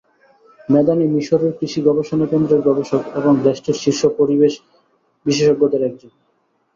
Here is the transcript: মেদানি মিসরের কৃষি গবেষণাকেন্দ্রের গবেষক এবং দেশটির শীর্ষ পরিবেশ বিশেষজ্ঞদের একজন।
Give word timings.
মেদানি 0.69 1.05
মিসরের 1.07 1.51
কৃষি 1.57 1.79
গবেষণাকেন্দ্রের 1.81 2.61
গবেষক 2.61 3.03
এবং 3.19 3.33
দেশটির 3.45 3.77
শীর্ষ 3.81 4.01
পরিবেশ 4.19 4.53
বিশেষজ্ঞদের 5.25 5.81
একজন। 5.89 6.11